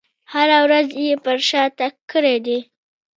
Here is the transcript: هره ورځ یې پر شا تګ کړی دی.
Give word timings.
هره 0.33 0.57
ورځ 0.65 0.87
یې 1.03 1.13
پر 1.23 1.37
شا 1.49 1.63
تګ 1.77 1.93
کړی 2.11 2.35
دی. 2.45 2.59